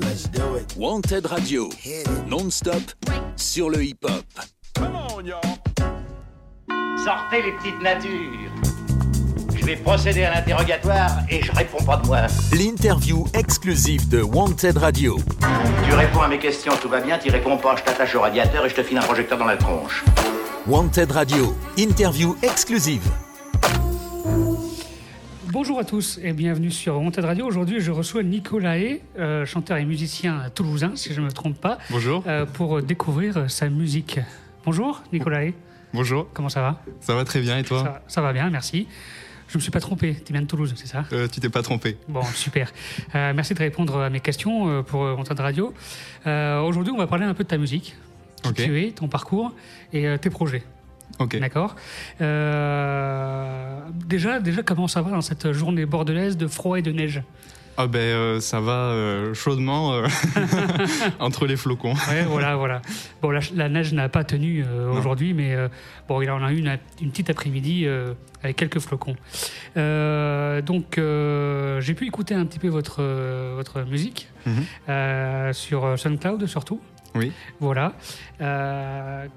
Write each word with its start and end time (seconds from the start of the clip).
Let's 0.00 0.26
do 0.30 0.56
it. 0.56 0.74
Wanted 0.78 1.26
Radio, 1.26 1.68
non-stop 2.26 2.80
sur 3.36 3.68
le 3.68 3.84
hip-hop. 3.84 4.24
Sortez 7.04 7.42
les 7.42 7.52
petites 7.52 7.82
natures. 7.82 8.50
Je 9.54 9.64
vais 9.66 9.76
procéder 9.76 10.24
à 10.24 10.34
l'interrogatoire 10.34 11.10
et 11.28 11.42
je 11.42 11.52
réponds 11.52 11.84
pas 11.84 11.98
de 11.98 12.06
moi. 12.06 12.22
L'interview 12.52 13.26
exclusive 13.34 14.08
de 14.08 14.22
Wanted 14.22 14.78
Radio. 14.78 15.18
Tu 15.86 15.92
réponds 15.92 16.22
à 16.22 16.28
mes 16.28 16.38
questions, 16.38 16.72
tout 16.80 16.88
va 16.88 17.00
bien. 17.00 17.18
Tu 17.18 17.30
réponds 17.30 17.58
pas, 17.58 17.76
je 17.76 17.82
t'attache 17.82 18.14
au 18.14 18.22
radiateur 18.22 18.64
et 18.64 18.70
je 18.70 18.74
te 18.74 18.82
file 18.82 18.96
un 18.96 19.02
projecteur 19.02 19.36
dans 19.36 19.46
la 19.46 19.58
tronche. 19.58 20.04
Wanted 20.66 21.12
Radio, 21.12 21.54
interview 21.76 22.34
exclusive. 22.42 23.02
Bonjour 25.52 25.78
à 25.78 25.84
tous 25.84 26.18
et 26.22 26.32
bienvenue 26.32 26.70
sur 26.70 26.96
Wanted 26.96 27.24
Radio. 27.24 27.46
Aujourd'hui, 27.46 27.80
je 27.80 27.90
reçois 27.90 28.22
Nicolas 28.22 28.78
Hay, 28.78 29.02
euh, 29.18 29.44
chanteur 29.44 29.76
et 29.76 29.84
musicien 29.84 30.44
toulousain, 30.54 30.92
si 30.96 31.12
je 31.12 31.20
ne 31.20 31.26
me 31.26 31.30
trompe 31.32 31.60
pas, 31.60 31.78
Bonjour. 31.90 32.24
euh, 32.26 32.46
pour 32.46 32.80
découvrir 32.82 33.50
sa 33.50 33.68
musique. 33.68 34.18
Bonjour 34.64 35.02
Nicolas 35.12 35.42
Hay, 35.44 35.54
Bonjour. 35.92 36.26
comment 36.32 36.48
ça 36.48 36.62
va? 36.62 36.82
Ça 37.00 37.14
va 37.14 37.24
très 37.24 37.40
bien 37.40 37.58
et 37.58 37.64
toi? 37.64 37.82
Ça, 37.82 38.02
ça 38.08 38.22
va 38.22 38.32
bien, 38.32 38.48
merci. 38.50 38.86
Je 39.48 39.58
me 39.58 39.60
suis 39.62 39.70
pas 39.70 39.80
trompé, 39.80 40.16
tu 40.24 40.32
viens 40.32 40.40
de 40.40 40.46
Toulouse, 40.46 40.72
c'est 40.76 40.86
ça? 40.86 41.04
Euh, 41.12 41.28
Tu 41.28 41.40
t'es 41.40 41.50
pas 41.50 41.62
trompé. 41.62 41.98
Bon, 42.08 42.22
super. 42.34 42.72
Euh, 43.14 43.32
merci 43.34 43.52
de 43.52 43.58
répondre 43.58 44.00
à 44.00 44.08
mes 44.08 44.20
questions 44.20 44.68
euh, 44.68 44.82
pour 44.82 45.04
euh, 45.04 45.14
Wanted 45.14 45.38
Radio. 45.40 45.74
Euh, 46.26 46.60
Aujourd'hui, 46.62 46.92
on 46.92 46.96
va 46.98 47.06
parler 47.06 47.26
un 47.26 47.34
peu 47.34 47.44
de 47.44 47.48
ta 47.48 47.58
musique, 47.58 47.94
qui 48.42 48.48
Ok. 48.48 48.54
tu 48.56 48.82
es, 48.82 48.92
ton 48.92 49.08
parcours 49.08 49.52
et 49.92 50.06
euh, 50.08 50.16
tes 50.16 50.30
projets. 50.30 50.62
D'accord. 51.40 51.76
Euh, 52.20 53.80
déjà, 54.06 54.40
déjà, 54.40 54.62
comment 54.62 54.88
ça 54.88 55.02
va 55.02 55.10
dans 55.10 55.20
cette 55.20 55.52
journée 55.52 55.86
bordelaise 55.86 56.36
de 56.36 56.46
froid 56.46 56.78
et 56.78 56.82
de 56.82 56.90
neige 56.92 57.22
Ah 57.76 57.86
ben 57.86 57.98
euh, 58.00 58.40
ça 58.40 58.60
va 58.60 58.72
euh, 58.90 59.32
chaudement 59.34 59.92
euh, 59.94 60.06
entre 61.20 61.46
les 61.46 61.56
flocons. 61.56 61.94
Ouais, 62.10 62.22
voilà, 62.28 62.56
voilà. 62.56 62.82
Bon, 63.20 63.30
la, 63.30 63.40
la 63.54 63.68
neige 63.68 63.92
n'a 63.92 64.08
pas 64.08 64.24
tenu 64.24 64.64
aujourd'hui, 64.92 65.32
mais 65.34 65.56
bon, 66.08 66.20
il 66.22 66.30
en 66.30 66.42
a 66.44 66.52
eu 66.52 66.58
une, 66.58 66.76
une 67.00 67.10
petite 67.10 67.30
après-midi 67.30 67.86
avec 68.42 68.56
quelques 68.56 68.80
flocons. 68.80 69.16
Donc, 69.76 70.98
j'ai 70.98 71.94
pu 71.94 72.06
écouter 72.06 72.34
un 72.34 72.46
petit 72.46 72.58
peu 72.58 72.68
votre, 72.68 73.02
votre 73.54 73.82
musique 73.82 74.28
Mhm. 74.44 74.64
euh, 74.88 75.52
sur 75.52 75.96
SoundCloud 75.96 76.44
surtout. 76.46 76.80
Oui. 77.14 77.30
Voilà. 77.60 77.92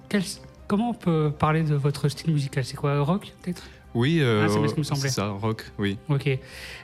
Quel- 0.10 0.24
comment 0.68 0.90
on 0.90 0.94
peut 0.94 1.32
parler 1.38 1.64
de 1.64 1.76
votre 1.76 2.10
style 2.10 2.34
musical? 2.34 2.64
C'est 2.66 2.78
quoi, 2.78 3.00
rock 3.02 3.32
peut-être? 3.42 3.64
Oui, 3.98 4.18
euh, 4.20 4.44
Ah, 4.46 4.50
c'est 4.50 4.68
ce 4.68 4.78
me 4.78 4.84
semblait. 4.84 5.08
ça, 5.08 5.30
rock, 5.30 5.72
oui. 5.80 5.98
Ok. 6.10 6.28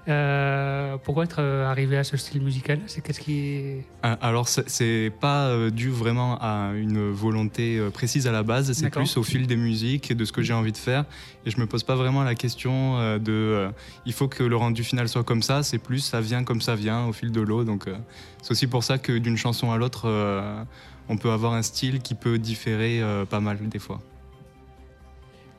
Euh, 0.07 0.95
pourquoi 1.03 1.25
être 1.25 1.41
euh, 1.41 1.69
arrivé 1.69 1.97
à 1.97 2.05
ce 2.05 2.15
style 2.15 2.41
musical? 2.41 2.79
C'est 2.87 3.01
qu'est-ce 3.01 3.19
qui 3.19 3.81
Ah, 4.01 4.17
Alors 4.21 4.47
c'est- 4.47 5.11
pas 5.19 5.69
dû 5.71 5.89
vraiment 5.89 6.37
à 6.39 6.71
une 6.73 7.11
volonté 7.11 7.85
précise 7.93 8.27
à 8.27 8.31
la 8.31 8.43
base, 8.43 8.71
c'est 8.71 8.89
plus 8.89 9.17
au 9.17 9.23
fil 9.23 9.45
des 9.45 9.57
musiques 9.57 10.09
et 10.09 10.15
de 10.15 10.23
ce 10.23 10.31
que 10.31 10.41
j'ai 10.41 10.53
envie 10.53 10.71
de 10.71 10.77
faire. 10.77 11.03
Et 11.45 11.51
je 11.51 11.59
me 11.59 11.65
pose 11.67 11.83
pas 11.83 11.95
vraiment 11.95 12.23
la 12.23 12.33
question 12.35 12.97
de 13.17 13.31
euh, 13.31 13.69
il 14.05 14.13
faut 14.13 14.29
que 14.29 14.43
le 14.43 14.55
rendu 14.55 14.83
final 14.85 15.09
soit 15.09 15.23
comme 15.25 15.41
ça, 15.43 15.63
c'est 15.63 15.79
plus 15.79 15.99
ça 15.99 16.21
vient 16.21 16.45
comme 16.45 16.61
ça 16.61 16.75
vient 16.75 17.07
au 17.07 17.13
fil 17.13 17.31
de 17.33 17.41
l'eau. 17.41 17.65
Donc 17.65 17.89
c'est 18.41 18.51
aussi 18.51 18.67
pour 18.67 18.85
ça 18.85 18.97
que 18.97 19.17
d'une 19.17 19.37
chanson 19.37 19.69
à 19.71 19.77
l'autre, 19.77 20.07
on 21.09 21.17
peut 21.17 21.31
avoir 21.31 21.53
un 21.53 21.61
style 21.61 21.99
qui 22.01 22.15
peut 22.15 22.37
différer 22.37 23.01
euh, 23.01 23.25
pas 23.25 23.39
mal 23.39 23.57
des 23.69 23.79
fois. 23.79 24.01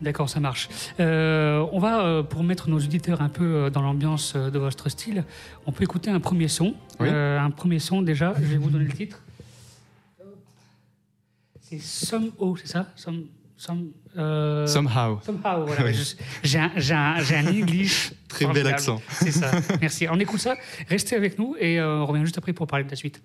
D'accord, 0.03 0.29
ça 0.29 0.41
marche. 0.41 0.69
Euh, 0.99 1.65
on 1.71 1.79
va, 1.79 2.05
euh, 2.05 2.23
pour 2.25 2.43
mettre 2.43 2.69
nos 2.69 2.79
auditeurs 2.79 3.23
un 3.23 3.29
peu 3.29 3.45
euh, 3.45 3.71
dans 3.71 3.83
l'ambiance 3.83 4.35
de 4.35 4.59
votre 4.59 4.89
style, 4.89 5.25
on 5.65 5.71
peut 5.71 5.85
écouter 5.85 6.11
un 6.11 6.19
premier 6.19 6.49
son. 6.49 6.75
Oui. 6.99 7.09
Un 7.09 7.51
premier 7.51 7.79
son 7.79 8.03
déjà, 8.03 8.35
je 8.37 8.47
vais 8.47 8.57
vous 8.57 8.69
donner 8.69 8.87
le 8.87 8.93
titre. 8.93 9.23
C'est 11.61 11.81
Somehow, 11.81 12.57
c'est 12.57 12.67
ça? 12.67 12.89
Some, 12.97 13.27
some, 13.57 13.91
Somehow. 14.67 15.21
Somehow, 15.25 15.67
voilà. 15.67 15.85
Oui. 15.85 16.17
J'ai 16.43 16.59
un, 16.59 16.73
un, 16.77 17.15
un 17.17 17.47
English. 17.47 18.13
Très 18.29 18.47
bel 18.47 18.67
accent. 18.67 19.01
C'est 19.09 19.31
ça. 19.31 19.53
Merci. 19.81 20.09
On 20.11 20.19
écoute 20.19 20.41
ça. 20.41 20.57
Restez 20.89 21.15
avec 21.15 21.39
nous 21.39 21.55
et 21.61 21.81
on 21.81 22.07
revient 22.07 22.25
juste 22.25 22.39
après 22.39 22.53
pour 22.53 22.67
parler 22.67 22.85
de 22.85 22.91
la 22.91 22.97
suite. 22.97 23.23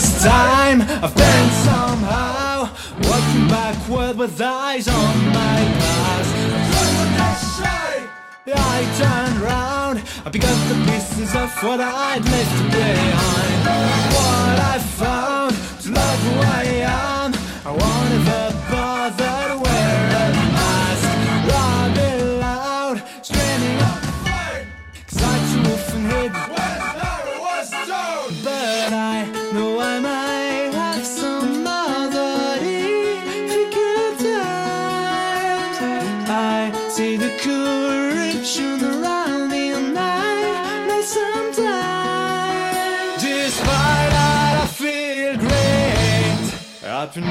This 0.00 0.22
time 0.22 0.80
I've 0.82 1.14
been 1.16 1.50
somehow 1.66 2.70
walking 3.02 3.48
backward 3.48 4.16
with 4.16 4.40
eyes 4.40 4.86
on 4.86 5.16
my 5.26 5.58
past. 5.80 6.34
I 8.54 8.78
turned 9.00 9.40
round, 9.40 9.98
I 10.24 10.30
picked 10.30 10.44
up 10.44 10.68
the 10.68 10.76
pieces 10.88 11.34
of 11.34 11.50
what 11.64 11.80
I'd 11.80 12.24
left 12.24 12.72
behind. 12.72 13.47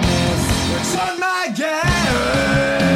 Happiness 0.01 0.71
works 0.71 0.95
on 0.95 1.19
my 1.19 1.51
gate. 1.55 2.86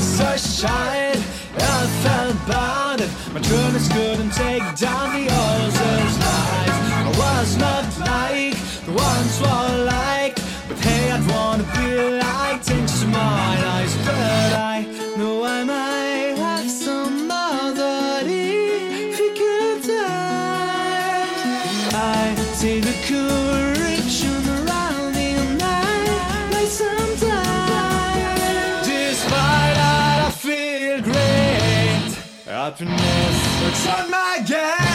sunshine. 0.00 1.22
I 1.58 1.86
felt 2.02 2.36
bonded. 2.46 3.10
My 3.32 3.40
trueness 3.40 3.88
couldn't 3.92 4.32
take 4.32 4.62
down 4.76 5.12
the 5.14 5.32
oil. 5.32 5.55
Happiness 32.78 33.62
looks 33.62 33.86
on 33.86 34.10
my 34.10 34.42
gate. 34.46 34.85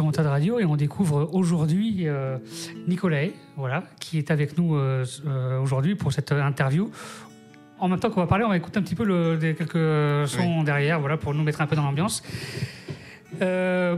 Sur 0.00 0.06
Montade 0.06 0.28
Radio 0.28 0.58
et 0.58 0.64
on 0.64 0.76
découvre 0.76 1.28
aujourd'hui 1.34 2.08
euh, 2.08 2.38
Nicolas, 2.88 3.26
voilà, 3.58 3.84
qui 4.00 4.16
est 4.16 4.30
avec 4.30 4.56
nous 4.56 4.74
euh, 4.74 5.04
euh, 5.26 5.60
aujourd'hui 5.60 5.94
pour 5.94 6.10
cette 6.10 6.32
interview. 6.32 6.90
En 7.78 7.86
même 7.86 8.00
temps 8.00 8.08
qu'on 8.08 8.20
va 8.20 8.26
parler, 8.26 8.46
on 8.46 8.48
va 8.48 8.56
écouter 8.56 8.78
un 8.78 8.82
petit 8.82 8.94
peu 8.94 9.04
le, 9.04 9.36
des 9.36 9.54
quelques 9.54 10.26
sons 10.26 10.62
derrière, 10.62 11.00
voilà, 11.00 11.18
pour 11.18 11.34
nous 11.34 11.42
mettre 11.42 11.60
un 11.60 11.66
peu 11.66 11.76
dans 11.76 11.82
l'ambiance. 11.82 12.22
Euh, 13.42 13.96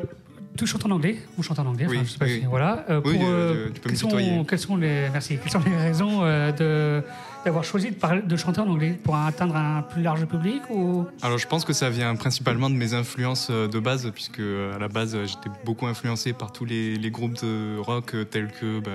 tu 0.56 0.66
chantes 0.66 0.84
en 0.86 0.90
anglais 0.90 1.16
Vous 1.36 1.42
chantez 1.42 1.60
en 1.60 1.66
anglais 1.66 1.86
Oui, 1.88 1.96
enfin, 1.98 2.06
je 2.06 2.12
sais 2.12 2.18
pas 2.18 2.24
oui, 2.26 2.32
si- 2.32 2.38
oui. 2.40 2.46
Voilà. 2.48 2.84
Euh, 2.90 3.00
Oui, 3.04 3.16
pour, 3.18 3.28
euh, 3.28 3.66
tu 3.74 3.80
peux 3.80 3.88
me 3.88 3.94
quelles, 3.94 3.96
sont, 3.96 4.44
quelles 4.44 4.58
sont 4.58 4.76
les 4.76 5.08
merci 5.10 5.38
Quelles 5.42 5.52
sont 5.52 5.62
les 5.64 5.76
raisons 5.76 6.20
euh, 6.22 6.52
de 6.52 7.02
d'avoir 7.44 7.64
choisi 7.64 7.90
de, 7.90 7.96
parler, 7.96 8.22
de 8.22 8.36
chanter 8.36 8.60
en 8.60 8.68
anglais 8.68 8.96
pour 9.02 9.16
atteindre 9.16 9.56
un 9.56 9.82
plus 9.82 10.00
large 10.02 10.24
public 10.26 10.62
ou? 10.70 11.06
Alors 11.22 11.38
je 11.38 11.46
pense 11.48 11.64
que 11.64 11.72
ça 11.72 11.90
vient 11.90 12.14
principalement 12.14 12.70
de 12.70 12.76
mes 12.76 12.94
influences 12.94 13.48
euh, 13.50 13.66
de 13.66 13.80
base, 13.80 14.08
puisque 14.14 14.38
euh, 14.38 14.76
à 14.76 14.78
la 14.78 14.86
base 14.86 15.16
euh, 15.16 15.24
j'étais 15.26 15.50
beaucoup 15.64 15.86
influencé 15.86 16.32
par 16.34 16.52
tous 16.52 16.64
les, 16.64 16.94
les 16.94 17.10
groupes 17.10 17.34
de 17.42 17.78
rock 17.78 18.14
euh, 18.14 18.24
tels 18.24 18.52
que 18.52 18.78
bah, 18.78 18.90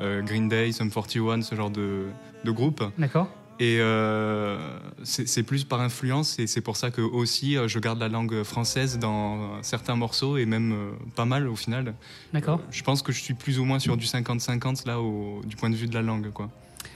euh, 0.00 0.20
Green 0.22 0.48
Day, 0.48 0.72
Sum 0.72 0.90
41, 0.90 1.42
ce 1.42 1.54
genre 1.54 1.70
de, 1.70 2.06
de 2.44 2.50
groupes. 2.50 2.82
D'accord 2.98 3.28
Et 3.58 3.78
euh, 3.80 4.58
c'est 5.02 5.42
plus 5.42 5.64
par 5.64 5.80
influence 5.80 6.38
et 6.38 6.46
c'est 6.46 6.60
pour 6.60 6.76
ça 6.76 6.90
que 6.90 7.00
aussi 7.00 7.56
euh, 7.56 7.68
je 7.68 7.78
garde 7.78 7.98
la 7.98 8.08
langue 8.08 8.42
française 8.42 8.98
dans 8.98 9.62
certains 9.62 9.96
morceaux 9.96 10.36
et 10.36 10.44
même 10.44 10.72
euh, 10.72 10.90
pas 11.14 11.24
mal 11.24 11.48
au 11.48 11.56
final. 11.56 11.94
D'accord. 12.34 12.60
Je 12.70 12.82
pense 12.82 13.00
que 13.00 13.12
je 13.12 13.20
suis 13.22 13.32
plus 13.32 13.58
ou 13.58 13.64
moins 13.64 13.78
sur 13.78 13.96
du 13.96 14.04
50-50 14.04 14.86
là 14.86 15.00
au- 15.00 15.40
du 15.46 15.56
point 15.56 15.70
de 15.70 15.74
vue 15.76 15.86
de 15.86 15.94
la 15.94 16.02
langue 16.02 16.30
quoi. 16.32 16.50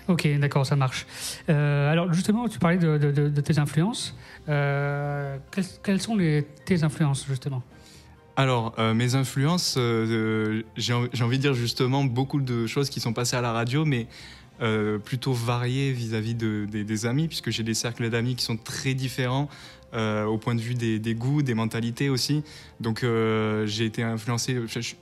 Ok, 0.09 0.29
d'accord, 0.39 0.67
ça 0.67 0.77
marche. 0.77 1.07
Alors 1.49 2.13
justement, 2.13 2.49
tu 2.49 2.59
parlais 2.59 2.79
de, 2.79 2.99
de- 2.99 3.13
de- 3.13 3.29
de 3.29 3.41
tes 3.41 3.59
influences. 3.59 4.15
Quelles, 4.47 5.65
quelles 5.83 6.01
sont 6.01 6.17
les, 6.17 6.47
tes 6.65 6.83
influences 6.85 7.25
justement? 7.29 7.63
Alors, 8.37 8.75
euh, 8.79 8.95
mes 8.95 9.15
influences, 9.17 9.75
euh, 9.77 10.63
j'ai 10.77 10.93
envie 10.95 11.09
j'ai 11.13 11.25
envie 11.25 11.37
de 11.37 11.43
dire 11.43 11.55
justement 11.55 12.05
beaucoup 12.05 12.41
de 12.41 12.67
choses 12.67 12.89
qui 12.89 12.99
sont 13.01 13.13
passées 13.13 13.37
à 13.37 13.41
la 13.43 13.53
radio, 13.53 13.85
mais 13.85 14.07
euh, 14.63 14.99
plutôt 14.99 15.33
variées 15.33 15.93
vis-à-vis 15.93 16.35
de- 16.35 16.67
des, 16.71 16.85
des 16.85 17.07
amis, 17.07 17.29
puisque 17.29 17.51
j'ai 17.51 17.63
des 17.63 17.75
cercles 17.75 18.11
d'amis 18.11 18.35
qui 18.37 18.45
sont 18.45 18.57
très 18.57 18.95
différents 18.95 19.49
euh, 19.95 20.25
au 20.25 20.39
point 20.39 20.55
de 20.55 20.61
vue 20.61 20.75
des, 20.75 20.99
des 20.99 21.15
goûts, 21.15 21.43
des 21.43 21.55
mentalités 21.55 22.09
aussi. 22.11 22.43
Donc, 22.79 23.03
euh, 23.03 23.67
j'ai 23.67 23.87
été 23.87 24.03
influencé, 24.03 24.57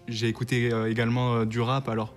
j'ai 0.09 0.29
écouté 0.29 0.71
également 0.89 1.45
du 1.45 1.61
rap, 1.61 1.89
alors 1.89 2.15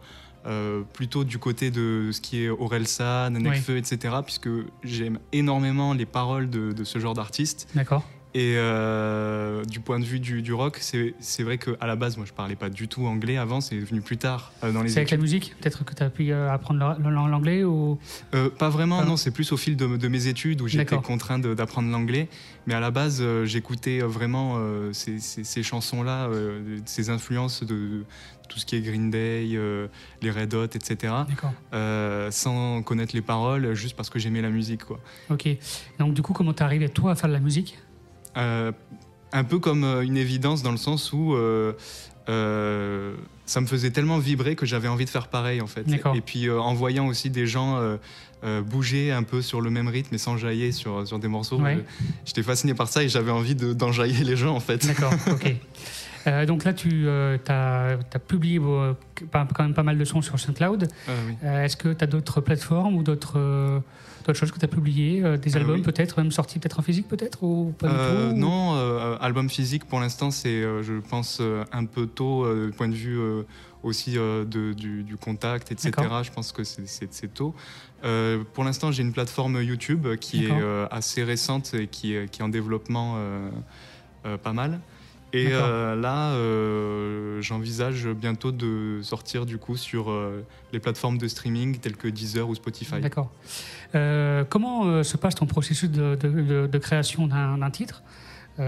euh, 0.47 0.81
plutôt 0.93 1.23
du 1.23 1.38
côté 1.38 1.69
de 1.69 2.09
ce 2.11 2.19
qui 2.21 2.43
est 2.43 2.49
Orelsan, 2.49 3.31
Nekfeu, 3.31 3.77
etc., 3.77 4.15
puisque 4.25 4.49
j'aime 4.83 5.19
énormément 5.33 5.94
les 5.94 6.05
paroles 6.07 6.49
de, 6.49 6.71
de 6.71 6.83
ce 6.83 6.97
genre 6.97 7.13
d'artistes. 7.13 7.67
D'accord. 7.75 8.03
Et 8.33 8.54
euh, 8.56 9.66
du 9.66 9.81
point 9.81 10.00
de 10.00 10.06
vue 10.06 10.22
du, 10.22 10.42
du 10.42 10.54
rock, 10.54 10.78
c'est 10.80 11.44
vrai 11.44 11.57
qu'à 11.57 11.86
la 11.86 11.98
base, 11.98 12.16
moi, 12.16 12.25
je 12.25 12.31
parlais 12.31 12.56
pas 12.56 12.69
du 12.69 12.88
tout 12.88 13.06
anglais 13.06 13.36
avant, 13.36 13.60
c'est 13.60 13.78
venu 13.78 14.00
plus 14.00 14.16
tard 14.18 14.54
euh, 14.63 14.72
dans 14.72 14.83
les 14.83 14.89
C'est 14.89 15.00
avec 15.00 15.12
la 15.12 15.18
musique 15.18 15.54
Peut-être 15.60 15.83
que 15.83 15.94
tu 15.94 16.01
as 16.01 16.10
pu 16.10 16.31
euh, 16.31 16.50
apprendre 16.50 16.80
l'anglais 17.10 17.66
ou... 17.66 18.00
Euh, 18.33 18.50
pas 18.50 18.69
vraiment, 18.69 19.04
non, 19.04 19.18
c'est 19.18 19.31
plus 19.31 19.51
au 19.51 19.57
fil 19.57 19.75
de, 19.75 19.98
de 19.98 20.07
mes 20.07 20.28
études 20.28 20.62
où 20.62 20.68
j'étais 20.69 20.95
contraint 20.98 21.39
d'apprendre 21.39 21.89
l'anglais. 21.92 22.30
Mais 22.68 22.74
à 22.74 22.80
la 22.80 22.89
base, 22.92 23.22
j'écoutais 23.44 24.00
vraiment 24.00 24.57
ces, 24.94 25.19
ces- 25.19 25.44
ces 25.44 25.63
chansons-là, 25.63 26.30
ces 26.86 27.10
influences 27.10 27.63
de, 27.63 27.75
de 27.75 28.06
tout 28.48 28.60
ce 28.60 28.66
qui 28.66 28.75
est 28.78 28.81
Green 28.81 29.10
Day, 29.10 29.45
les 30.22 30.31
Red 30.31 30.54
Hot, 30.54 30.66
etc., 30.66 30.95
D'accord. 31.28 31.51
sans 32.31 32.81
connaître 32.83 33.13
les 33.13 33.22
paroles, 33.22 33.74
juste 33.74 33.95
parce 33.98 34.10
que 34.10 34.19
j'aimais 34.19 34.42
la 34.42 34.50
musique, 34.51 34.86
quoi. 34.86 35.00
Ok. 35.30 35.50
Donc 36.00 36.13
du 36.13 36.22
coup, 36.22 36.31
comment 36.33 36.54
t'es 36.54 36.63
arrivé 36.63 36.88
toi 36.88 37.12
à 37.12 37.16
faire 37.16 37.28
de 37.30 37.33
la 37.33 37.39
musique? 37.42 37.78
Un 38.36 39.44
peu 39.44 39.60
comme 39.60 39.83
euh, 39.83 40.01
une 40.01 40.18
évidence 40.18 40.63
dans 40.63 40.72
le 40.72 40.78
sens 40.78 41.13
où 41.13 41.33
euh, 41.36 41.74
euh, 42.30 43.16
ça 43.45 43.62
me 43.62 43.66
faisait 43.68 43.92
tellement 43.92 44.18
vibrer 44.19 44.56
que 44.56 44.66
j'avais 44.66 44.88
envie 44.88 45.06
de 45.06 45.10
faire 45.10 45.28
pareil 45.28 45.62
en 45.62 45.68
fait. 45.68 45.86
Et 46.16 46.22
puis 46.22 46.48
euh, 46.48 46.60
en 46.60 46.74
voyant 46.74 47.07
aussi 47.07 47.30
des 47.30 47.48
gens 47.48 47.78
euh, 47.78 47.98
euh, 48.44 48.62
bouger 48.62 49.12
un 49.12 49.24
peu 49.24 49.42
sur 49.42 49.62
le 49.62 49.69
même 49.69 49.88
rythme 49.88 50.16
et 50.16 50.18
s'enjailler 50.18 50.72
sur, 50.72 51.07
sur 51.07 51.19
des 51.19 51.28
morceaux, 51.28 51.60
Ouais. 51.60 51.78
euh, 51.78 52.04
j'étais 52.25 52.44
fasciné 52.44 52.74
par 52.74 52.88
ça 52.88 53.04
et 53.04 53.10
j'avais 53.10 53.31
envie 53.31 53.56
de- 53.56 53.74
d'enjailler 53.74 54.24
les 54.24 54.36
gens 54.36 54.56
en 54.56 54.60
fait. 54.60 54.86
D'accord, 54.86 55.13
ok. 55.31 55.56
Euh, 56.28 56.45
donc 56.45 56.63
là, 56.66 56.74
tu 56.74 57.07
as, 57.10 57.98
publié 58.28 58.60
euh, 58.62 58.94
quand 59.31 59.60
même 59.63 59.74
pas 59.74 59.81
mal 59.83 59.98
de 59.98 60.06
sons 60.06 60.22
sur 60.22 60.39
SoundCloud. 60.39 60.88
Oui. 61.07 61.13
Euh, 61.44 61.63
Est-ce 61.63 61.75
que 61.75 61.94
tu 61.94 62.04
as 62.04 62.07
d'autres 62.07 62.42
plateformes 62.42 62.95
ou 62.95 63.01
d'autres 63.01 63.39
euh, 63.39 63.80
d'autres 64.23 64.39
choses 64.39 64.51
que 64.51 64.59
tu 64.59 64.65
as 64.65 64.68
publiées 64.68 65.23
euh, 65.23 65.38
Des 65.38 65.56
Ah 65.56 65.59
albums 65.59 65.75
oui. 65.77 65.81
peut-être, 65.81 66.18
même 66.21 66.31
sortis 66.31 66.59
peut-être 66.59 66.80
en 66.80 66.83
physique 66.83 67.07
peut-être 67.07 67.44
ou 67.44 67.73
pas 67.78 67.87
du 67.87 67.94
Euh, 67.95 68.31
tout 68.31 68.37
non, 68.37 68.75
euh, 68.75 69.18
album 69.21 69.49
physique 69.49 69.85
pour 69.85 69.99
l'instant 69.99 70.31
c'est, 70.31 70.49
euh, 70.63 70.83
je 70.83 70.94
pense, 70.94 71.40
euh, 71.42 71.63
un 71.71 71.85
peu 71.85 72.06
tôt 72.07 72.45
euh, 72.45 72.68
du 72.68 72.71
point 72.73 72.87
de 72.87 72.94
vue 72.95 73.18
euh, 73.19 73.44
aussi 73.83 74.18
euh, 74.18 74.45
de- 74.45 74.73
du, 74.73 75.04
du 75.04 75.18
contact, 75.18 75.71
etc. 75.71 75.92
Je 76.23 76.31
pense 76.31 76.51
que 76.51 76.63
c'est- 76.63 76.85
tôt. 77.33 77.56
Euh, 78.04 78.44
pour 78.54 78.63
l'instant, 78.63 78.92
j'ai 78.92 79.01
une 79.04 79.11
plateforme 79.13 79.61
YouTube 79.61 80.07
qui 80.19 80.45
est 80.45 80.51
euh, 80.51 80.87
assez 80.92 81.23
récente 81.23 81.73
et 81.73 81.87
qui, 81.87 82.13
est- 82.16 82.30
qui 82.30 82.42
est 82.42 82.44
en 82.44 82.49
développement 82.49 83.16
euh, 83.18 83.49
euh, 84.25 84.37
pas 84.37 84.54
mal. 84.54 84.80
Et 85.33 85.47
euh, 85.54 85.95
là, 85.95 86.31
euh, 86.31 87.42
j'envisage 87.42 88.07
bientôt 88.07 88.52
de 88.52 89.00
sortir 89.02 89.45
du 89.45 89.57
coup 89.57 89.78
sur 89.78 90.09
euh, 90.11 90.44
les 90.73 90.80
plateformes 90.80 91.18
de 91.18 91.28
streaming 91.28 91.78
telles 91.80 91.95
que 91.95 92.07
Deezer 92.09 92.47
ou 92.50 92.56
Spotify. 92.56 93.00
D'accord. 93.00 93.31
Comment 94.50 95.04
se 95.04 95.18
passe 95.18 95.35
ton 95.35 95.45
processus 95.45 95.90
de, 95.90 96.16
de- 96.16 96.42
de- 96.42 96.68
de 96.68 96.78
création 96.78 97.28
d'un 97.28 97.69
titre? 97.71 98.04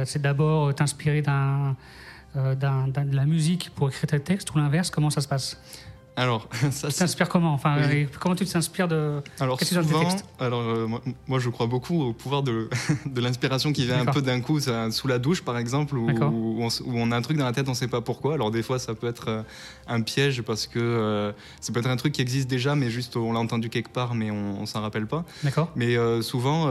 C'est 0.06 0.22
d'abord 0.22 0.74
t'inspirer 0.74 1.22
d'un- 1.22 1.76
de 2.36 3.16
la 3.16 3.26
musique 3.26 3.70
pour 3.76 3.90
écrire 3.90 4.08
tes 4.10 4.20
textes 4.20 4.54
ou 4.54 4.58
l'inverse? 4.58 4.90
Comment 4.90 5.10
ça 5.10 5.22
se 5.22 5.28
passe? 5.28 5.60
Alors, 6.16 6.48
ça 6.72 6.90
Tu 6.90 6.96
t'inspires 6.96 7.28
comment? 7.28 7.54
Enfin, 7.54 7.90
Oui. 7.90 8.08
comment 8.20 8.36
tu 8.36 8.46
t'inspires 8.46 8.88
de 8.88 9.22
Alors 9.40 9.60
souvent, 9.60 10.00
textes? 10.00 10.26
alors 10.40 10.62
euh, 10.62 10.86
moi, 10.86 11.02
moi, 11.28 11.40
je 11.40 11.50
crois 11.50 11.66
beaucoup 11.66 12.04
au 12.04 12.14
pouvoir 12.14 12.44
de, 12.44 12.70
de 13.08 13.20
l'inspiration 13.22 13.74
qui 13.74 13.86
vient 13.86 14.02
un 14.08 14.12
peu 14.12 14.22
d'un 14.22 14.40
coup, 14.40 14.60
ça, 14.60 14.92
sous 14.92 15.08
la 15.08 15.18
douche 15.18 15.42
par 15.44 15.58
exemple, 15.58 15.98
où, 15.98 16.08
où 16.30 16.62
on, 16.62 16.68
s- 16.68 16.84
où 16.86 16.92
on 16.96 17.12
a 17.12 17.18
un 17.18 17.22
truc 17.24 17.38
dans 17.38 17.46
la 17.46 17.52
tête, 17.52 17.68
on 17.68 17.74
sait 17.74 17.88
pas 17.88 18.02
pourquoi. 18.02 18.36
Alors 18.36 18.52
des 18.52 18.62
fois 18.62 18.78
ça 18.78 18.94
peut 18.94 19.08
être 19.08 19.28
euh, 19.30 19.42
un 19.88 20.02
piège 20.02 20.44
parce 20.44 20.68
que 20.68 20.78
euh, 20.80 21.32
ça 21.62 21.74
peut 21.74 21.80
être 21.80 21.88
un 21.90 21.96
truc 21.98 22.14
qui 22.14 22.22
existe 22.22 22.48
déjà, 22.48 22.76
mais 22.76 22.92
juste 22.92 23.18
on 23.18 23.34
l'a 23.34 23.40
entendu 23.40 23.70
quelque 23.70 23.90
part, 23.92 24.14
mais 24.14 24.30
on, 24.30 24.62
on 24.62 24.66
s'en 24.68 24.82
rappelle 24.82 25.08
pas. 25.08 25.26
D'accord 25.44 25.72
Mais 25.76 25.98
euh, 25.98 26.22
souvent, 26.22 26.70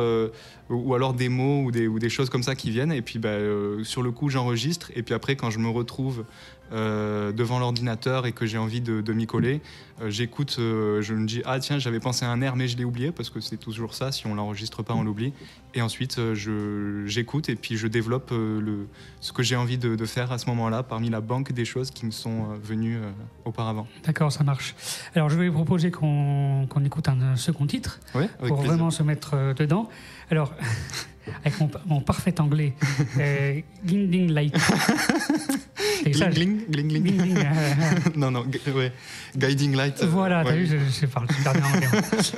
ou 0.71 0.95
alors 0.95 1.15
des 1.15 1.29
mots 1.29 1.65
ou 1.65 1.71
des, 1.73 1.89
ou 1.89 1.99
des 1.99 2.09
choses 2.11 2.31
comme 2.31 2.45
ça 2.45 2.55
qui 2.55 2.71
viennent, 2.71 2.93
et 2.93 3.03
puis 3.03 3.19
bah, 3.19 3.37
sur 3.83 4.03
le 4.03 4.13
coup 4.13 4.29
j'enregistre, 4.31 4.93
et 4.95 5.03
puis 5.03 5.15
après 5.15 5.35
quand 5.35 5.51
je 5.51 5.59
me 5.59 5.69
retrouve 5.69 6.25
devant 6.71 7.59
l'ordinateur 7.59 8.25
et 8.25 8.33
que 8.33 8.47
j'ai 8.47 8.57
envie 8.57 8.81
de, 8.81 9.03
de 9.03 9.13
m'y 9.13 9.27
coller, 9.33 9.63
euh, 10.03 10.11
j'écoute, 10.11 10.57
euh, 10.59 11.01
je 11.01 11.15
me 11.15 11.27
dis 11.27 11.41
ah 11.47 11.59
tiens 11.59 11.79
j'avais 11.79 12.01
pensé 12.01 12.27
à 12.27 12.31
un 12.31 12.43
air 12.43 12.55
mais 12.55 12.69
je 12.69 12.77
l'ai 12.77 12.85
oublié 12.85 13.13
parce 13.13 13.31
que 13.31 13.41
c'est 13.41 13.57
toujours 13.57 13.95
ça, 13.95 14.13
si 14.13 14.27
on 14.27 14.35
l'enregistre 14.35 14.83
pas 14.83 14.93
on 14.95 15.03
l'oublie, 15.03 15.33
et 15.75 15.81
ensuite 15.81 16.19
euh, 16.19 17.07
j'écoute 17.07 17.49
et 17.49 17.57
puis 17.57 17.79
je 17.79 17.87
développe 17.87 18.31
euh, 18.33 18.61
le, 18.61 18.87
ce 19.21 19.33
que 19.33 19.43
j'ai 19.43 19.57
envie 19.57 19.79
de, 19.79 19.97
de 19.97 20.05
faire 20.05 20.31
à 20.33 20.37
ce 20.39 20.47
moment-là 20.51 20.83
parmi 20.83 21.09
la 21.09 21.23
banque 21.23 21.53
des 21.53 21.65
choses 21.65 21.91
qui 21.91 22.05
me 22.05 22.11
sont 22.11 22.49
venues 22.63 22.99
auparavant. 23.47 23.87
D'accord, 24.05 24.31
ça 24.31 24.45
marche. 24.45 24.75
Alors, 25.15 25.31
je 25.31 25.39
vais 25.39 25.49
vous 25.49 25.55
proposer 25.55 25.91
qu'on 25.91 26.67
qu'on 26.69 26.85
écoute 26.85 27.09
un 27.09 27.37
second 27.37 27.67
titre 27.67 28.01
pour 28.13 28.21
plaisir. 28.21 28.57
vraiment 28.57 28.91
se 28.91 29.03
mettre 29.03 29.55
dedans. 29.55 29.89
Alors, 30.33 30.55
avec 31.45 31.61
mon, 31.61 31.71
mon 31.87 32.01
parfait 32.01 32.41
anglais, 32.41 32.73
euh, 33.19 33.61
Gling, 33.85 34.09
gling, 34.09 34.33
gling, 34.33 34.51
gling. 34.73 36.09
Guiding, 36.09 36.65
euh, 37.37 38.11
non, 38.17 38.31
non, 38.31 38.47
ouais. 38.75 38.93
Guiding 39.37 39.77
Light. 39.77 40.03
euh, 40.03 40.07
Voilà, 40.07 40.43
t'as 40.43 40.53
ouais. 40.53 40.61
vu, 40.61 40.67
je, 40.67 40.77
je 41.01 41.07
parle 41.07 41.31
super 41.31 41.53
bien 41.53 41.65
anglais. 41.67 41.87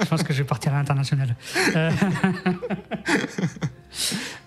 je 0.01 0.05
pense 0.07 0.25
que 0.25 0.33
je 0.33 0.39
vais 0.39 0.45
partir 0.45 0.75
à 0.75 0.79
l'international. 0.79 1.37
Euh, 1.77 1.91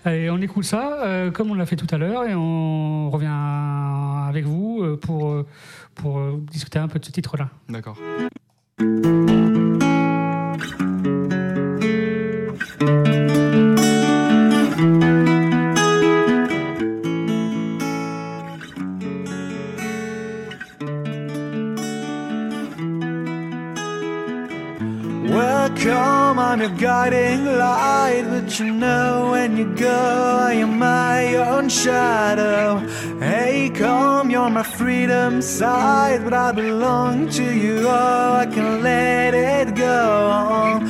Allez, 0.04 0.28
on 0.30 0.38
écoute 0.42 0.64
ça, 0.64 1.04
euh, 1.06 1.30
comme 1.30 1.50
on 1.50 1.54
l'a 1.54 1.64
fait 1.64 1.76
tout 1.76 1.86
à 1.90 1.96
l'heure, 1.96 2.24
et 2.28 2.34
on 2.34 3.08
revient 3.10 4.28
avec 4.28 4.44
vous 4.44 4.98
pour, 5.00 5.42
pour 5.94 6.20
discuter 6.52 6.78
un 6.78 6.88
peu 6.88 6.98
de 6.98 7.04
ce 7.06 7.12
titre-là. 7.12 7.48
D'accord. 7.70 7.96
Welcome, 25.68 26.38
I'm 26.38 26.60
your 26.60 26.70
guiding 26.70 27.44
light, 27.44 28.24
but 28.26 28.58
you 28.58 28.72
know 28.72 29.32
when 29.32 29.58
you 29.58 29.66
go, 29.76 30.40
I 30.40 30.54
am 30.54 30.78
my 30.78 31.34
own 31.34 31.68
shadow. 31.68 32.78
Hey, 33.18 33.70
come, 33.74 34.30
you're 34.30 34.48
my 34.48 34.62
freedom 34.62 35.42
side, 35.42 36.24
but 36.24 36.32
I 36.32 36.52
belong 36.52 37.28
to 37.30 37.44
you. 37.44 37.86
Oh, 37.86 38.32
I 38.32 38.46
can 38.46 38.82
let 38.82 39.34
it 39.34 39.74
go. 39.74 40.80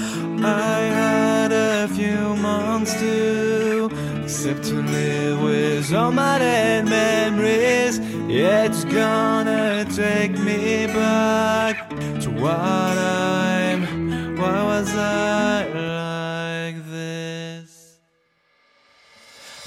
I 0.44 0.80
had 1.00 1.50
a 1.50 1.88
few 1.88 2.36
months 2.36 2.94
to 3.00 3.90
accept 4.22 4.62
to 4.62 4.74
live 4.74 5.42
with 5.42 5.92
all 5.92 6.12
my 6.12 6.38
dead 6.38 6.84
memories, 6.84 7.98
yeah, 8.28 8.64
it's 8.64 8.84
gonna 8.84 9.86
take 9.86 10.38
me 10.38 10.86
back 10.86 11.88
to 12.20 12.30
what 12.30 12.97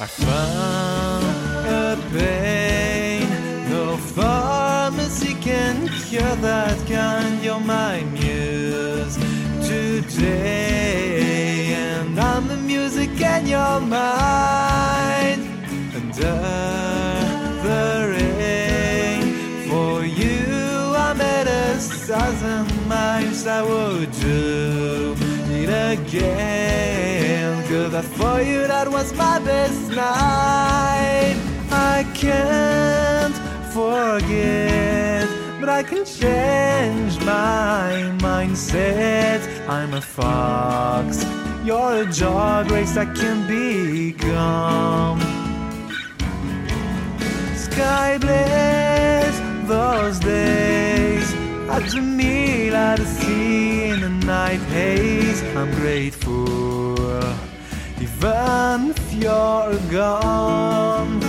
I 0.01 0.07
found 0.07 1.23
a 1.67 1.95
pain, 2.11 3.29
no 3.69 3.97
pharmacy 3.97 5.35
can 5.35 5.87
cure 5.89 6.35
that 6.37 6.87
kind. 6.87 7.43
You're 7.43 7.59
my 7.59 8.01
muse 8.05 9.15
today, 9.61 10.55
and 11.75 12.19
I'm 12.19 12.47
the 12.47 12.57
music 12.57 13.11
and 13.21 13.47
your 13.47 13.79
mind. 13.79 15.43
Under 15.93 16.41
the 17.61 18.07
rain, 18.17 19.21
for 19.69 20.03
you 20.03 20.95
I 20.97 21.13
made 21.13 21.45
a 21.45 21.77
thousand 21.77 22.87
miles. 22.87 23.45
I 23.45 23.61
would 23.61 24.11
do 24.13 25.15
it 25.51 25.69
again. 25.69 26.70
I 27.93 28.01
for 28.01 28.41
you 28.41 28.67
that 28.67 28.87
was 28.89 29.13
my 29.15 29.37
best 29.39 29.89
night. 29.89 31.35
I 31.71 32.05
can't 32.13 33.35
forget, 33.73 35.27
but 35.59 35.67
I 35.67 35.83
can 35.83 36.05
change 36.05 37.19
my 37.19 38.15
mindset. 38.19 39.41
I'm 39.67 39.93
a 39.93 40.01
fox, 40.01 41.25
you're 41.65 42.03
a 42.03 42.05
dog 42.13 42.71
race 42.71 42.95
I 42.95 43.05
can 43.05 43.45
become. 43.45 45.19
Sky 47.57 48.17
blaze 48.19 49.37
those 49.67 50.17
days 50.19 51.33
at 51.69 51.83
the 51.89 52.01
meal 52.01 52.75
at 52.75 52.99
the 52.99 53.05
sea 53.05 53.83
in 53.89 53.99
the 53.99 54.09
night 54.09 54.61
haze. 54.75 55.43
I'm 55.57 55.71
grateful, 55.71 57.20
you're 59.21 59.77
gone. 59.91 61.19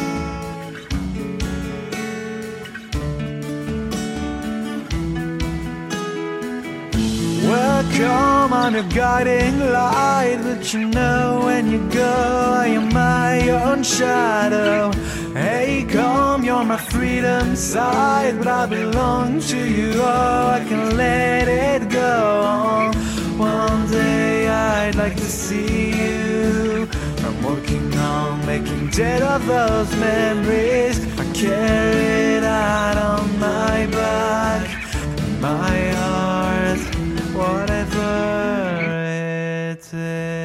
Welcome, 7.45 8.53
I'm 8.55 8.75
your 8.75 8.89
guiding 8.95 9.59
light. 9.61 10.39
But 10.43 10.73
you 10.73 10.87
know 10.89 11.43
when 11.45 11.71
you 11.71 11.87
go, 11.91 12.55
I 12.57 12.69
am 12.69 12.89
my 12.95 13.51
own 13.51 13.83
shadow. 13.83 14.91
Hey, 15.35 15.85
come, 15.89 16.45
you're 16.45 16.65
my 16.65 16.79
freedom 16.79 17.57
side. 17.57 18.39
But 18.39 18.49
I 18.49 18.67
belong 18.67 19.41
to 19.41 19.59
you, 19.59 19.93
oh, 19.97 20.49
I 20.57 20.65
can 20.67 20.97
let 20.97 21.47
it 21.49 21.91
go. 21.91 22.91
One 23.37 23.91
day 23.91 24.49
I'd 24.49 24.95
like 24.95 25.17
to 25.17 25.25
see 25.25 25.91
you. 25.91 26.22
Working 27.53 27.95
on 27.99 28.47
making 28.47 28.89
dead 28.89 29.21
of 29.21 29.47
those 29.47 29.95
memories. 29.97 30.99
I 31.19 31.25
carry 31.35 32.37
it 32.37 32.45
out 32.45 32.97
on 32.97 33.39
my 33.39 33.87
back, 33.89 34.69
my 35.39 35.91
heart 35.91 36.79
whatever 37.35 38.09
it 39.75 39.95
is. 39.95 40.42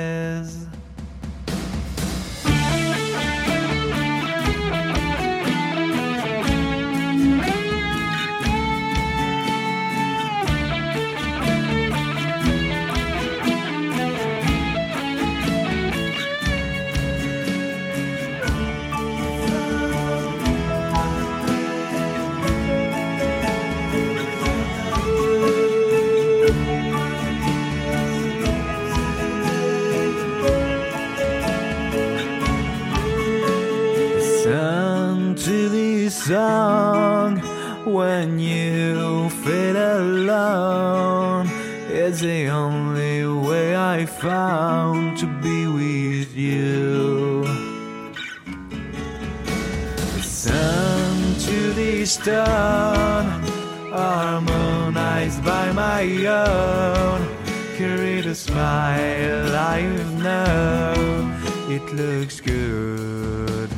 To 51.98 52.06
this 52.06 52.18
harmonized 53.92 55.44
by 55.44 55.72
my 55.72 56.04
own. 56.28 57.28
Carry 57.76 58.22
the 58.22 58.36
smile 58.36 59.56
I 59.56 59.82
know. 60.22 60.94
It 61.70 61.86
looks 61.94 62.40
good 62.40 63.70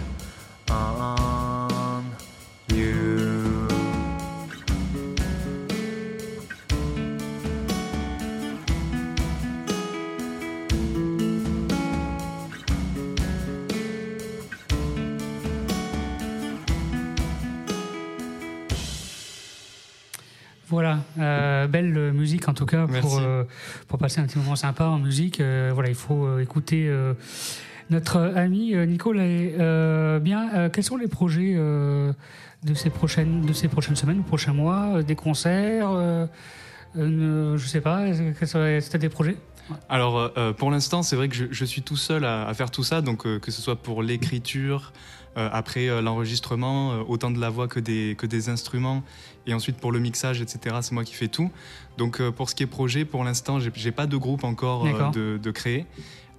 Voilà, 20.69 20.99
euh, 21.17 21.67
belle 21.67 22.13
musique 22.13 22.47
en 22.47 22.53
tout 22.53 22.65
cas 22.67 22.85
pour, 23.01 23.17
euh, 23.19 23.43
pour 23.87 23.97
passer 23.97 24.21
un 24.21 24.25
petit 24.25 24.37
moment 24.37 24.55
sympa 24.55 24.85
en 24.85 24.99
musique. 24.99 25.39
Euh, 25.41 25.71
voilà, 25.73 25.89
il 25.89 25.95
faut 25.95 26.25
euh, 26.25 26.41
écouter 26.41 26.87
euh, 26.87 27.13
notre 27.89 28.17
ami 28.35 28.75
euh, 28.75 28.85
Nicolas. 28.85 29.23
Euh, 29.23 30.19
bien, 30.19 30.49
euh, 30.53 30.69
quels 30.69 30.83
sont 30.83 30.97
les 30.97 31.07
projets 31.07 31.53
euh, 31.55 32.13
de, 32.63 32.75
ces 32.75 32.91
prochaines, 32.91 33.41
de 33.41 33.53
ces 33.53 33.67
prochaines 33.67 33.95
semaines, 33.95 34.21
prochains 34.23 34.53
mois 34.53 34.97
euh, 34.97 35.01
Des 35.01 35.15
concerts 35.15 35.89
euh, 35.89 36.27
euh, 36.97 37.57
Je 37.57 37.67
sais 37.67 37.81
pas, 37.81 38.05
quels 38.37 38.47
seraient- 38.47 38.81
c'était 38.81 38.99
des 38.99 39.09
projets? 39.09 39.37
Alors, 39.89 40.31
euh, 40.37 40.53
pour 40.53 40.71
l'instant, 40.71 41.03
c'est 41.03 41.15
vrai 41.15 41.29
que 41.29 41.35
je, 41.35 41.45
je 41.51 41.65
suis 41.65 41.81
tout 41.81 41.95
seul 41.97 42.25
à, 42.25 42.47
à 42.47 42.53
faire 42.53 42.71
tout 42.71 42.83
ça, 42.83 43.01
donc 43.01 43.25
euh, 43.25 43.39
que 43.39 43.51
ce 43.51 43.61
soit 43.61 43.75
pour 43.75 44.01
l'écriture, 44.03 44.93
euh, 45.37 45.49
après 45.51 45.87
euh, 45.89 46.01
l'enregistrement, 46.01 46.91
euh, 46.93 47.03
autant 47.07 47.31
de 47.31 47.39
la 47.39 47.49
voix 47.49 47.67
que 47.67 47.79
des, 47.79 48.15
que 48.17 48.25
des 48.25 48.49
instruments, 48.49 49.03
et 49.47 49.53
ensuite 49.53 49.77
pour 49.77 49.91
le 49.91 49.99
mixage, 49.99 50.41
etc., 50.41 50.77
c'est 50.81 50.91
moi 50.93 51.03
qui 51.03 51.13
fais 51.15 51.27
tout. 51.27 51.51
Donc, 51.97 52.19
euh, 52.21 52.31
pour 52.31 52.49
ce 52.49 52.55
qui 52.55 52.63
est 52.63 52.67
projet, 52.67 53.05
pour 53.05 53.23
l'instant, 53.23 53.59
j'ai 53.59 53.91
pas 53.91 54.07
de 54.07 54.17
groupe 54.17 54.43
encore 54.43 54.85
euh, 54.85 55.11
de, 55.11 55.37
de 55.41 55.51
créer. 55.51 55.85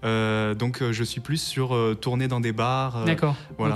Euh, 0.05 0.55
donc, 0.55 0.81
euh, 0.83 0.93
je 0.93 1.05
suis 1.05 1.21
plus 1.21 1.41
sur 1.41 1.75
euh, 1.75 1.95
tourner 1.95 2.27
dans 2.29 2.41
des 2.41 2.53
bars. 2.53 2.97
euh, 2.99 3.05
D'accord, 3.05 3.37
voilà. 3.59 3.75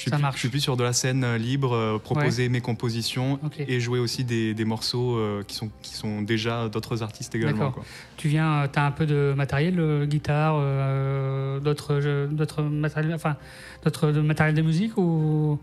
Je 0.00 0.04
suis 0.04 0.10
ça 0.10 0.16
plus, 0.16 0.22
marche. 0.22 0.36
Je 0.36 0.40
suis 0.40 0.48
plus 0.48 0.60
sur 0.60 0.78
de 0.78 0.82
la 0.82 0.94
scène 0.94 1.24
euh, 1.24 1.36
libre, 1.36 1.74
euh, 1.74 1.98
proposer 1.98 2.48
mes 2.48 2.62
compositions 2.62 3.38
et 3.58 3.80
jouer 3.80 3.98
aussi 3.98 4.24
des, 4.24 4.54
des 4.54 4.64
morceaux 4.64 5.16
euh, 5.16 5.42
qui, 5.46 5.54
sont, 5.54 5.70
qui 5.82 5.92
sont 5.92 6.22
déjà 6.22 6.70
d'autres 6.70 7.02
artistes 7.02 7.34
également. 7.34 7.70
Quoi. 7.70 7.84
Tu 8.16 8.28
viens, 8.28 8.66
tu 8.72 8.78
as 8.78 8.86
un 8.86 8.92
peu 8.92 9.04
de 9.04 9.34
matériel, 9.36 9.78
euh, 9.78 10.06
guitare, 10.06 10.54
d'autres 11.60 12.62
matériels, 12.62 13.12
enfin, 13.12 13.36
d'autres 13.84 14.10
de 14.10 14.22
matériel 14.22 14.54
de 14.54 14.62
musique 14.62 14.96
ou 14.96 15.58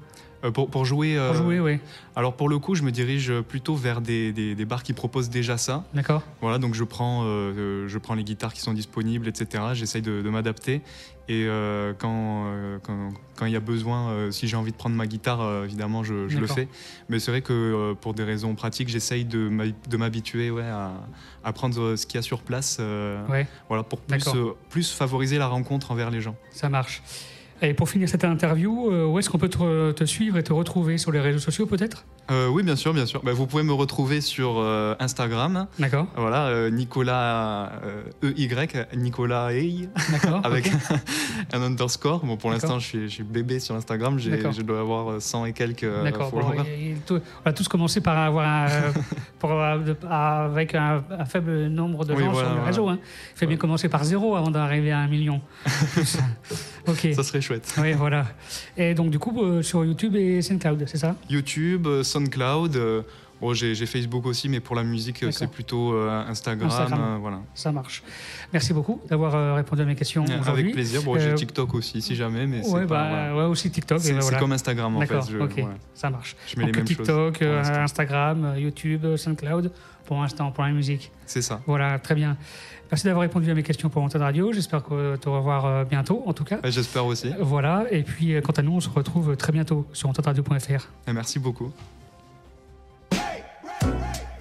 Euh, 0.48 0.51
pour, 0.51 0.70
pour 0.70 0.86
jouer, 0.86 1.16
pour 1.16 1.24
euh, 1.24 1.34
jouer, 1.34 1.60
oui. 1.60 1.80
Alors 2.16 2.34
pour 2.34 2.50
le 2.50 2.58
coup, 2.60 2.74
je 2.75 2.84
me 2.84 2.92
dirige 2.92 3.32
plutôt 3.42 3.75
vers 3.75 4.01
des, 4.01 4.32
des- 4.32 4.56
des 4.56 4.66
bars 4.66 4.84
qui 4.84 4.94
proposent 4.94 5.30
déjà 5.30 5.58
ça. 5.58 5.84
D'accord. 5.94 6.24
Voilà, 6.42 6.58
donc 6.58 6.74
je 6.74 6.84
prends, 6.84 7.24
euh, 7.24 7.27
euh, 7.27 7.88
je 7.88 7.98
prends 7.98 8.16
les 8.16 8.24
guitares 8.24 8.54
qui 8.54 8.62
sont 8.62 8.74
disponibles, 8.74 9.27
etc. 9.27 9.63
J'essaye 9.74 10.01
de, 10.01 10.22
de 10.22 10.30
m'adapter. 10.30 10.82
Et 11.30 11.44
euh, 11.46 11.94
quand 11.98 12.46
euh, 12.48 12.77
quand 12.82 13.10
quand 13.36 13.46
il 13.46 13.51
y 13.51 13.58
a 13.58 13.60
besoin, 13.60 14.10
euh, 14.12 14.32
si 14.32 14.48
j'ai 14.48 14.56
envie 14.56 14.72
de 14.72 14.77
prendre 14.77 14.96
ma 14.96 15.06
guitare, 15.08 15.42
euh, 15.42 15.66
évidemment, 15.66 16.01
je, 16.04 16.27
je 16.30 16.38
le 16.39 16.48
fais. 16.56 16.68
Mais 17.10 17.20
c'est 17.20 17.32
vrai 17.32 17.42
que 17.42 17.51
euh, 17.54 17.94
pour 17.94 18.13
des 18.13 18.24
raisons 18.24 18.56
pratiques, 18.56 18.88
j'essaye 18.88 19.25
de 19.25 19.50
m'hab- 19.50 19.74
de 19.89 19.98
m'habituer 19.98 20.50
ouais, 20.51 20.63
à, 20.63 20.94
à 21.44 21.51
prendre 21.54 21.80
euh, 21.82 21.96
ce 21.98 22.06
qu'il 22.08 22.16
y 22.18 22.20
a 22.20 22.22
sur 22.22 22.39
place. 22.42 22.77
euh, 22.80 23.25
Ouais. 23.27 23.46
Voilà, 23.68 23.84
pour 23.84 24.00
plus, 24.00 24.16
euh, 24.38 24.54
plus 24.70 24.89
favoriser 24.94 25.38
la 25.38 25.48
rencontre 25.48 25.92
envers 25.92 26.10
les 26.12 26.22
gens. 26.22 26.36
Ça 26.51 26.70
marche. 26.70 27.01
Et 27.62 27.74
pour 27.74 27.90
finir 27.90 28.08
cette 28.08 28.24
interview, 28.24 28.92
euh, 28.92 29.06
où 29.06 29.18
est-ce 29.18 29.30
qu'on 29.30 29.40
peut 29.40 29.50
te, 29.50 29.92
te 29.92 30.04
suivre 30.04 30.38
et 30.38 30.44
te 30.44 30.54
retrouver 30.54 30.98
sur 30.98 31.12
les 31.12 31.20
réseaux 31.20 31.40
sociaux 31.40 31.66
peut-être? 31.66 32.06
Euh, 32.30 32.48
oui, 32.48 32.64
bien 32.64 32.76
sûr, 32.76 32.94
bien 32.94 33.06
sûr. 33.06 33.22
Bah, 33.24 33.32
vous 33.34 33.48
pouvez 33.48 33.64
me 33.64 33.74
retrouver 33.74 34.22
sur 34.22 34.58
euh, 34.58 34.96
Instagram. 35.00 35.68
D'accord. 35.80 36.08
Voilà, 36.16 36.48
euh, 36.48 36.70
Nicolas 36.70 37.72
euh, 37.84 38.34
EY, 38.38 38.48
Nicolas 38.96 39.54
Hey, 39.54 39.90
D'accord. 40.12 40.42
avec 40.44 40.70
un 41.54 41.62
underscore. 41.62 42.26
Bon, 42.26 42.38
pour 42.38 42.52
l'instant, 42.52 42.80
je 42.80 42.86
suis, 42.86 43.02
je 43.10 43.14
suis 43.14 43.24
bébé 43.24 43.60
sur 43.60 43.76
Instagram. 43.76 44.20
Je 44.20 44.62
dois 44.62 44.80
avoir 44.80 45.22
100 45.22 45.46
et 45.46 45.54
quelques 45.54 45.88
D'accord. 46.04 46.32
Bon, 46.32 46.42
on 47.46 47.50
a 47.50 47.54
tous 47.54 47.68
commencé 47.68 48.02
par 48.02 48.18
avoir 48.18 48.48
un, 48.48 48.68
pour 49.40 49.52
avec 49.52 50.76
un, 50.76 51.04
un 51.18 51.26
faible 51.26 51.68
nombre 51.68 52.06
de 52.06 52.14
Oui, 52.14 52.24
gens 52.24 52.32
voilà, 52.32 52.50
sur 52.50 52.58
le 52.58 52.64
réseau. 52.64 52.90
Hein. 52.90 53.00
Il 53.36 53.40
fait 53.40 53.48
bien 53.48 53.58
commencer 53.58 53.90
par 53.90 54.04
zéro 54.04 54.36
avant 54.36 54.52
d'arriver 54.52 54.92
à 54.92 55.00
un 55.00 55.08
million. 55.08 55.42
Ok. 56.88 57.10
Ça 57.14 57.24
serait 57.24 57.42
chouette. 57.42 57.76
Oui, 57.82 57.92
voilà. 57.94 58.26
Et 58.78 58.94
donc, 58.94 59.10
du 59.10 59.20
coup, 59.20 59.62
sur 59.62 59.84
YouTube 59.84 60.16
et 60.16 60.42
SoundCloud, 60.42 60.86
c'est 60.88 60.98
ça? 60.98 61.16
YouTube, 61.30 61.86
euh, 61.86 62.02
SoundCloud. 62.18 62.76
euh, 62.76 63.02
bon, 63.42 63.54
j'ai 63.54 63.76
Facebook 63.86 64.26
aussi, 64.26 64.50
mais 64.50 64.60
pour 64.60 64.76
la 64.76 64.84
musique, 64.84 65.24
euh, 65.24 65.32
c'est 65.32 65.48
plutôt 65.48 65.94
euh, 65.94 66.26
Instagram. 66.28 66.68
Instagram. 66.70 67.00
euh, 67.02 67.18
voilà. 67.20 67.40
Ça 67.54 67.72
marche. 67.72 68.04
Merci 68.54 68.74
beaucoup 68.74 69.00
d'avoir 69.10 69.36
euh, 69.36 69.54
répondu 69.56 69.82
à 69.82 69.86
mes 69.86 69.96
questions. 69.96 70.26
Avec 70.46 70.72
plaisir. 70.74 71.04
Bon, 71.04 71.18
j'ai 71.20 71.34
TikTok 71.36 71.74
aussi, 71.74 72.02
si 72.02 72.16
jamais, 72.16 72.48
mais 72.48 72.66
Ouais, 72.68 72.86
bah, 72.86 73.36
ouais, 73.36 73.44
aussi 73.44 73.70
TikTok. 73.70 74.00
C'est 74.02 74.14
ben 74.14 74.20
voilà. 74.22 74.40
comme 74.40 74.52
Instagram 74.52 74.96
en 74.98 75.02
fait. 75.02 75.22
Je, 75.30 75.38
ok, 75.38 75.54
voilà. 75.60 75.76
ça 75.94 76.10
marche. 76.10 76.36
Je 76.48 76.60
mets 76.60 76.66
les 76.66 76.72
mêmes 76.72 76.86
TikTok. 76.86 77.42
Instagram, 77.42 78.56
YouTube, 78.58 79.16
SoundCloud, 79.16 79.72
pour 80.06 80.22
l'instant, 80.22 80.52
pour 80.52 80.64
la 80.64 80.72
musique. 80.72 81.12
C'est 81.26 81.42
ça. 81.42 81.62
Voilà, 81.68 82.00
très 82.00 82.16
bien. 82.16 82.38
Merci 82.90 83.06
d'avoir 83.06 83.24
répondu 83.24 83.52
à 83.52 83.54
mes 83.54 83.64
questions 83.64 83.90
pour 83.90 84.02
Antenne 84.02 84.22
Radio. 84.22 84.54
J'espère 84.54 84.82
que 84.82 85.18
te 85.18 85.28
revoir 85.28 85.86
bientôt, 85.86 86.24
en 86.26 86.32
tout 86.32 86.46
cas. 86.46 86.60
J'espère 86.64 87.06
aussi. 87.06 87.32
Voilà, 87.40 87.86
et 87.92 88.02
puis 88.04 88.34
quant 88.42 88.54
à 88.54 88.62
nous, 88.62 88.72
on 88.72 88.80
se 88.80 88.88
retrouve 88.90 89.36
très 89.36 89.52
bientôt 89.52 89.86
sur 89.92 90.08
antenradio.fr. 90.08 90.88
Merci 91.14 91.38
beaucoup. 91.40 91.72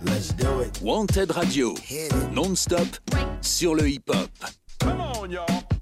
Let's 0.02 0.32
do 0.34 0.60
it. 0.60 0.80
Wanted 0.82 1.30
Radio, 1.32 1.74
non-stop 2.32 2.86
sur 3.40 3.74
le 3.74 3.88
hip-hop. 3.88 4.30
Come 4.80 5.00
on, 5.00 5.30
y'all. 5.30 5.75